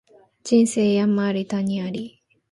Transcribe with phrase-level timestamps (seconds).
[0.43, 2.19] 人生山あり谷あり